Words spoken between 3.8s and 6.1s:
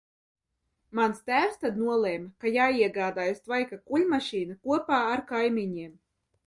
kuļmašīna kopā ar kaimiņiem.